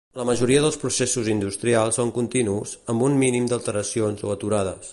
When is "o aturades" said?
4.29-4.89